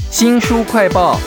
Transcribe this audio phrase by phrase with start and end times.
[0.00, 1.18] 新书快报。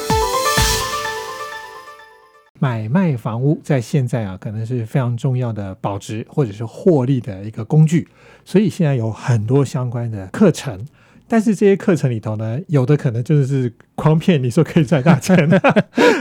[2.60, 8.08] 买卖房屋在现在啊，可能是非常重要的保值或者是获利的一个工具，
[8.46, 10.86] 所以现在有很多相关的课程。
[11.28, 15.36] 但是这些课程里头呢，有的可能就是诓骗你说可以赚大钱。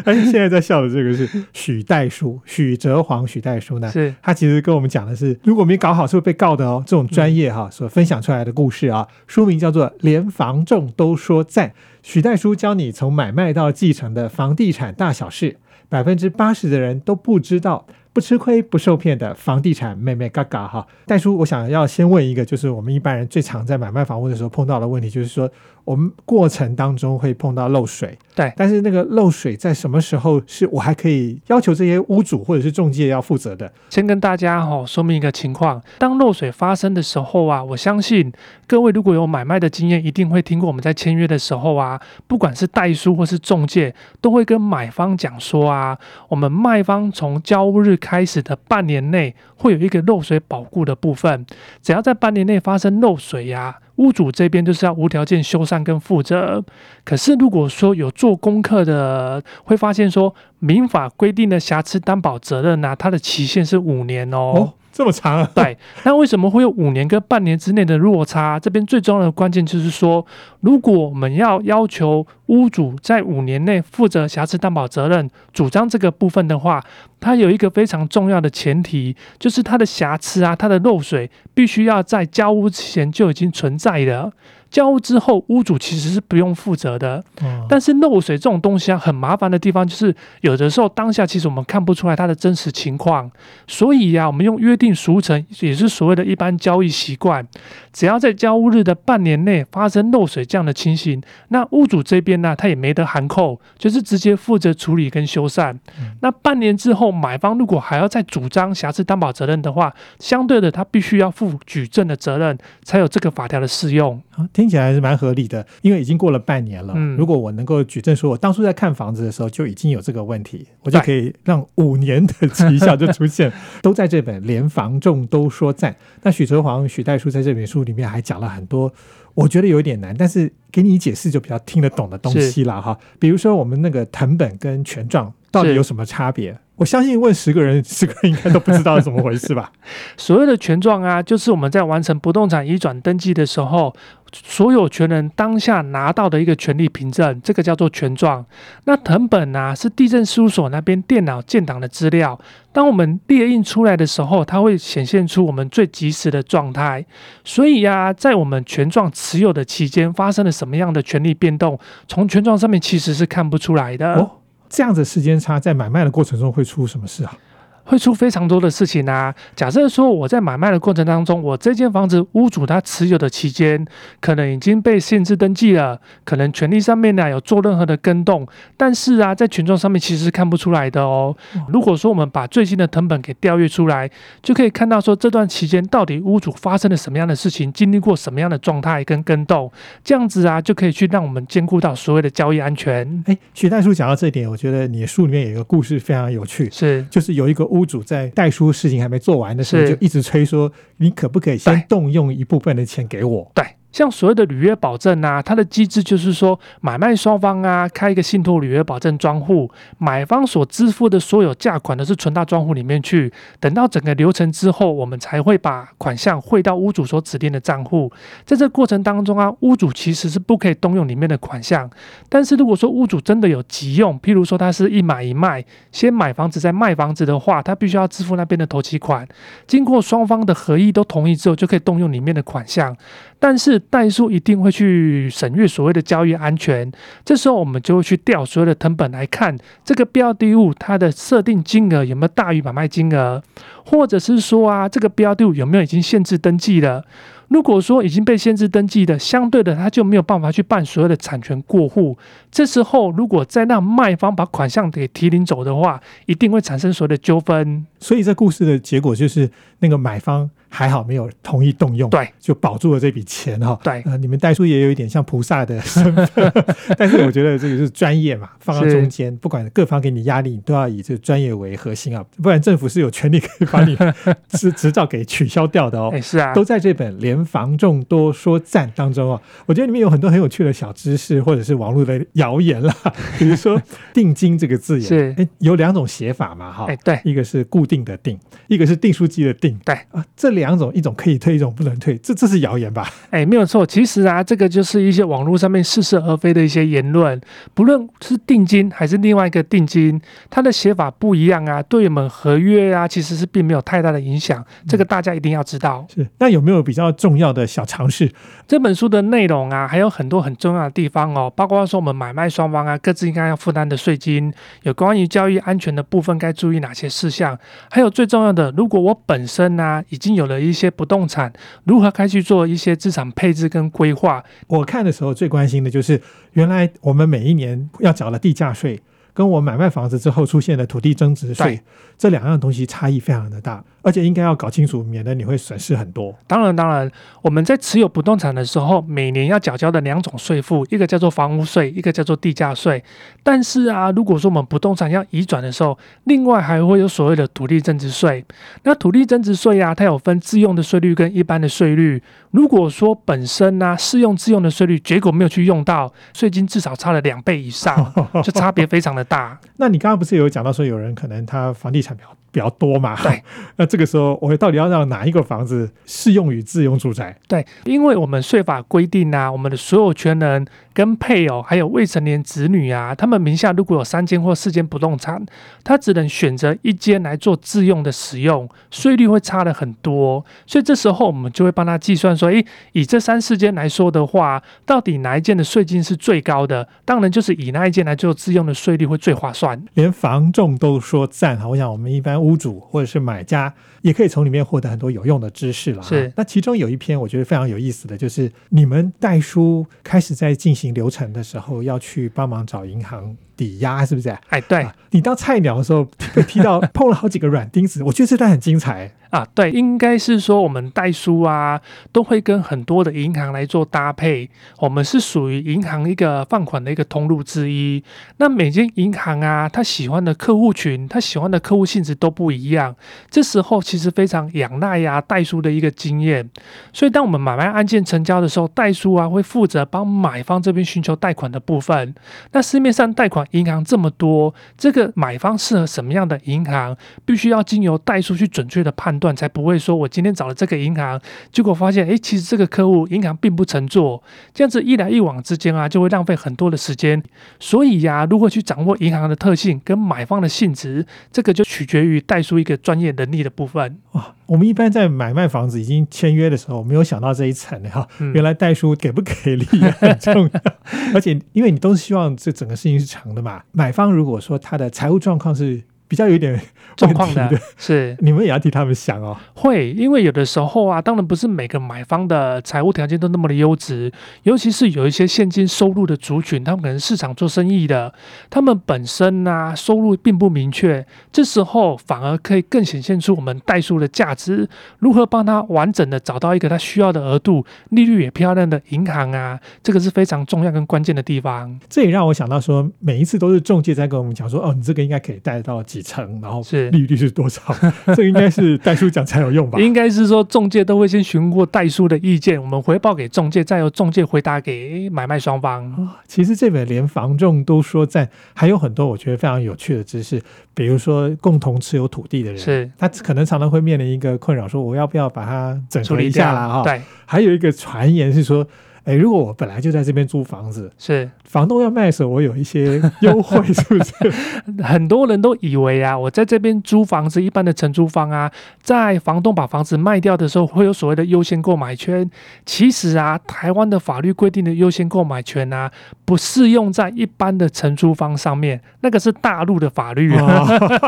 [0.05, 6.83] 而 且现在在笑的这个是许代书，许哲煌、许代书呢，是他其实跟我们讲的是，如果没搞好是会被告的哦。
[6.87, 11.69] 这种专业哈所分享出来的故事啊，书名叫做《连房仲都说赞》，
[12.05, 15.57] 许代书教你从买卖到继承的房地产大小事。
[15.89, 20.87] 百分之八十的人都不知道，不吃亏不受骗的房地产妹妹嘎嘎哈。
[21.05, 25.51] 戴叔，我想要先问一个，就是我们一般人最常在买卖房屋的时候碰到的问题，就是说
[25.85, 33.71] 我们过程当中会碰到漏水，对，但是那个漏水在什么时候是我还可以要求这些屋主或者是中介要负责的？
[33.91, 38.33] 先跟大家哈、说明一个情况，当漏水发生的时候啊，我相信
[38.69, 51.47] 各位如果有买卖的经验，一定会听过我们在签约的时候啊，不管是代书或是中介，都会跟买方讲说啊，我们卖方从交屋日开始的半年内会有一个漏水保固的部分，
[51.81, 56.65] 只要在半年内发生漏水呀、屋主这边就是要无条件修缮跟负责。
[57.05, 65.51] 可是如果说有做功课的，会发现说民法规定的瑕疵担保责任啊，它的期限是五年哦，这么长啊？
[65.55, 68.59] 对，那为什么会有五年跟半年之内的落差？
[68.59, 70.25] 这边最重要的关键就是说，
[70.61, 76.83] 如果我们要要求屋主在五年内负责瑕疵担保责任，主张这个部分的话，
[77.21, 84.33] 它有一个非常重要的前提，就是它的瑕疵啊，它的漏水必须要在交屋前就已经存在的。
[84.75, 87.23] 交屋之后，屋主其实是不用负责的。
[87.41, 93.31] 哦但是漏水这种东西啊，很麻烦的地方就是，有的时候当下其实我们看不出来它的真实情况，
[93.69, 97.47] 所以呀、我们用约定俗成，也是所谓的一般交易习惯，
[97.93, 105.75] 只要在交屋日的半年内发生漏水这样的情形，那屋主这边呢，他也没得含扣，就是直接负责处理跟修缮。
[106.21, 114.21] 那半年之后，买方如果还要再主张瑕疵担保责任的话，相对的他必须要负举证的责任，才有这个法条的适用。
[114.37, 116.95] 啊听起来还是蛮合理的，因为已经过了半年了。
[116.97, 125.93] 嗯如果我能够举证说，我当初在看房子的时候就已经有这个问题，我就可以让五年的绩效就出现， 都在这本《连房仲都说赞》。
[126.23, 128.93] 那许哲煌、许代书在这本书里面还讲了很多，
[129.35, 132.99] 我觉得有点难，但是给你解释就比较听得懂的东西了哈。
[133.19, 136.59] 比如说我们那个藤本跟权状到底有什么差别？
[136.77, 139.71] 我相信问十个人， 十个人应该都不知道是怎么回事吧？
[140.17, 143.95] 所谓的权状啊，就是我们在完成不动产移转登记的时候，
[144.33, 148.45] 所有权人当下拿到的一个权利凭证，这个叫做权状。
[148.85, 152.37] 那藤本啊，是地震事务所那边电脑建档的资料，
[152.73, 157.07] 当我们列印出来的时候，它会显现出我们最及时的状态。
[157.45, 164.15] 所以呀、在我们权状持有的期间，发生了什么样的权利变动，从权状上面其实是看不出来的。
[164.15, 164.31] 哦，
[164.75, 167.39] 这样子时间差在买卖的过程中会出什么事啊？
[167.85, 169.35] 会出非常多的事情啊。
[169.55, 173.85] 假设说我在买卖的过程当中，我这间房子屋主他持有的期间，
[174.21, 178.47] 可能已经被限制登记了，可能权利上面呢有做任何的更动，
[178.77, 181.37] 但是啊，在权状上面其实是看不出来的哦。
[181.69, 184.11] 如果说我们把最新的藤本给调阅出来，
[184.43, 189.71] 就可以看到说这段期间到底屋主发生了什么样的事情，经历过什么样的状态跟更动，
[190.03, 193.25] 这样子啊就可以去让我们兼顾到所谓的交易安全。
[193.27, 203.51] 哎，徐代叔讲到这一点，我觉得你的书里面有一个故事非常有趣，是就是有一个屋主在代书事情还没做完的时候，就一直催说，你可不可以先动用一部分的钱给我？
[203.53, 218.11] 对，像所谓的履约保证啊，它的机制就是说，买卖双方啊开一个信托履约保证专户，买方所支付的所有价款都是存到专户里面去，等到整个流程之后，我们才会把款项汇到屋主所指定的账户。
[218.45, 221.89] 在这过程当中啊，屋主其实是不可以动用里面的款项，
[222.29, 229.25] 但是如果说屋主真的有急用，譬如说他是一买一卖，先买房子再卖房子的话，他必须要支付那边的头期款。
[229.69, 232.97] 经过双方的合意都同意之后，就可以动用里面的款项。
[233.39, 236.91] 但是代书一定会去审阅所谓的交易安全，
[237.25, 243.43] 这时候我们就会去调所有的成本来看这个标的物它的设定金额有没有大于买卖金额，
[243.85, 247.05] 或者是说啊这个标的物有没有已经限制登记了。
[247.49, 252.17] 如果说已经被限制登记的，相对的他就没有办法去办所有的产权过户。
[252.51, 257.87] 这时候如果再让卖方把款项给提领走的话，一定会产生所有的纠纷。
[258.01, 259.51] 所以这故事的结果就是，
[259.81, 263.79] 那个买方还好没有同意动用，对，就保住了这笔钱哈。
[263.85, 266.53] 对呃，你们代书也有一点像菩萨的身份，
[266.99, 273.97] 但是我觉得这个是专业嘛，放到中间，不管各方给你压力，你都要以这个专业为核心啊，不然政府是有权利可以把你
[274.49, 276.21] 执执照给取消掉的哦哎、。
[276.21, 282.95] 是啊，都在这本《联防众多说赞》当中哦，我觉得里面有很多很有趣的小知识，或者是网络的谣言啦。
[283.39, 283.81] 比如说
[284.13, 288.39] “定金”这个字眼，是哎有两种写法嘛，哈哎、，对，一个是固定的定，
[288.69, 289.79] 一个是订书机的定。
[289.85, 293.09] 对啊，这两种一种可以退，一种不能退，这这是谣言吧？
[293.31, 293.85] 哎，没有错。
[293.85, 297.41] 其实啊，这个就是一些网络上面似是而非的一些言论，
[297.75, 304.65] 不论是定金还是另外一个定金，它的写法不一样啊，对我们合约啊，其实是并没有太大的影响。
[304.87, 306.07] 这个大家一定要知道。
[306.15, 308.31] 是，那有没有比较重要的小常识？
[308.67, 314.53] 这本书的内容啊，还有很多很重要的地方哦，包括说我们买卖双方啊各自应该要负担的税金，
[314.83, 317.59] 有关于交易安全的部分该注意哪些事项，
[317.91, 321.53] 还有最重要的，如果我本身呢、已经有了一些不动产，
[321.85, 324.43] 如何该去做一些资产配置跟规划。
[324.67, 326.21] 我看的时候最关心的就是，
[326.53, 329.01] 原来我们每一年要缴的地价税，
[329.35, 331.81] 跟我买卖房子之后出现的土地增值税，
[332.17, 336.33] 这两样东西差异非常的大，而且应该要搞清楚，免得你会损失很多。
[336.47, 337.11] 当然，当然，
[337.43, 343.03] 我们在持有不动产的时候，每年要缴交的两种税负，一个叫做房屋税，一个叫做地价税。
[343.43, 348.45] 但是啊，如果说我们不动产要移转的时候，另外还会有所谓的土地增值税。
[348.85, 352.23] 那土地增值税啊，它有分自用的税率跟一般的税率。
[352.53, 358.13] 如果说本身呢、适用自用的税率，结果没有去用到，税金至少差了两倍以上，
[358.45, 359.59] 就差别非常的大。
[359.77, 363.17] 那你刚刚不是有讲到说有人可能他房地产比较比较多嘛？
[363.23, 363.43] 对。
[363.77, 367.37] 那这个时候我到底要让哪一个房子适用于自用住宅？
[367.49, 375.45] 对，因为我们税法规定啊，我们的所有权人跟配偶还有未成年子女啊，他们名下如果有三间或四间不动产，
[375.83, 380.43] 他只能选择一间来做自用的使用，税率会差的很多。
[380.67, 386.89] 所以这时候我们就会帮他计算说，诶，以这三四间来说的话，到底哪一间的税金是最高的？
[387.05, 389.83] 当然就是以那一间来做自用的税率会最划算。
[389.95, 396.03] 连房仲都说赞哈，我想我们一般屋主或者是买家也可以从里面获得很多有用的知识了。
[396.03, 404.29] 是那其中有一篇我觉得非常有意思的就是，你们代书开始在进行流程的时候，要去帮忙找银行抵押，是不是？
[404.49, 404.83] 哎，对。
[404.83, 406.05] 啊你当菜鸟的时候
[406.35, 409.13] 被踢到 碰了好几个软钉子，我觉得这段很精彩。
[409.35, 411.81] 啊，对，应该是说我们代书啊，
[412.13, 414.49] 都会跟很多的银行来做搭配。
[414.79, 418.01] 我们是属于银行一个放款的一个通路之一。
[418.37, 422.95] 那每间银行啊，他喜欢的客户群，他喜欢的客户性质都不一样。
[423.29, 426.49] 这时候其实非常仰赖呀、代书的一个经验。
[426.93, 432.15] 所以当我们买卖案件成交的时候，代书啊会负责帮买方这边寻求贷款的部分。
[432.53, 441.21] 那市面上贷款银行这么多，这个买方适合什么样的银行，必须要经由代书去准确的判断，才不会说我今天找了这个银行，
[441.53, 444.21] 结果发现，诶，其实这个客户银行并不乘坐，
[444.53, 447.23] 这样子一来一往之间啊，就会浪费很多的时间。
[447.61, 453.99] 所以呀、如何去掌握银行的特性跟买方的性质，这个就取决于代书一个专业能力的部分。
[454.13, 458.09] 哇，我们一般在买卖房子已经签约的时候，没有想到这一层哈。
[458.19, 460.61] 嗯原来代书给不给力也很重要，
[461.15, 463.63] 而且因为你都是希望这整个事情是长的嘛。
[463.71, 466.61] 买方如果说他的财务状况是比较有点
[466.97, 469.37] 状况的的，是 你们也要替他们想哦。
[469.55, 474.13] 会，因为有的时候啊，当然不是每个买方的财务条件都那么的优质，
[474.45, 478.13] 尤其是有一些现金收入的族群，他们可能市场做生意的，
[478.49, 484.69] 他们本身呢、收入并不明确，这时候反而可以更显现出我们代数的价值，
[484.99, 491.79] 如何帮他完整的找到一个他需要的额度，利率也漂亮的银行啊，这个是非常重要跟关键的地方。
[491.89, 497.63] 这也让我想到说，每一次都是中介在跟我们讲说，哦，你这个应该可以贷到几成，然后是利率是多少，
[498.07, 499.79] 这个应该是代书讲才有用吧？
[499.79, 505.85] 应该是说中介都会先询问过代书的意见，我们回报给中介，再由中介回答给买卖双方。
[505.93, 510.43] 啊，其实这本连房仲都说在，还有很多我觉得非常有趣的知识，
[510.75, 516.69] 比如说共同持有土地的人，是他可能常常会面临一个困扰，说我要不要把它整合一下啦？
[516.69, 518.67] 哈，对，还有一个传言是说，
[519.05, 524.13] 哎，如果我本来就在这边租房子，是房东要卖的时候，我有一些优惠， 是不是？
[524.83, 528.51] 很多人都以为啊，我在这边租房子，一般的承租方啊，
[528.83, 532.29] 在房东把房子卖掉的时候，会有所谓的优先购买权。
[532.65, 535.91] 其实啊，台湾的法律规定的优先购买权啊，
[536.25, 540.35] 不适用在一般的承租方上面，那个是大陆的法律。
[540.35, 540.67] 哦，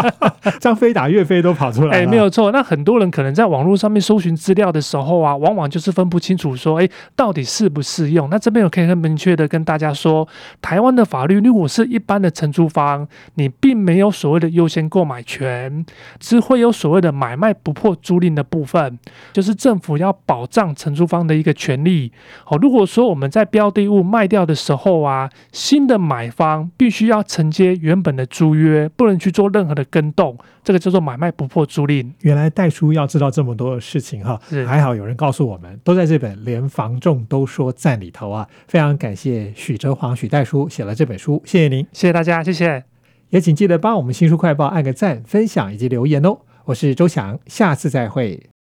[0.61, 2.53] 这样非打岳飞都跑出来哎，没有错。
[2.53, 8.29] 那很多人可能在网络上面搜寻资料的时候啊，往往就是分不清楚说，哎，到底是不适用。
[8.29, 10.27] 那这边我可以很明确的跟大家说，
[10.61, 15.87] 台湾的法律如果是一般的承租方，你并没有所谓的优先购买权，
[16.19, 18.99] 只会有所谓的买卖不破租赁的部分，
[19.33, 22.11] 就是政府要保障承租方的一个权利。
[22.49, 32.11] 哦，如果说我们在标的物卖掉的时候啊，新的买方必须要承接原本的租约，不能去做任何的更动，这个叫做买卖不破租赁。
[32.23, 38.49] 原来代书要知道这么多的事情哈，还好有人告诉我们，都在这本《连房仲都说赞》里头啊。
[38.67, 42.83] 非常感谢许哲煌许代书写了这本书，谢谢您，谢谢大家，谢谢。
[43.31, 46.39] 也请记得帮我们新书快报按个赞、分享以及留言哦。
[46.65, 48.56] 我是周翔，下次再会。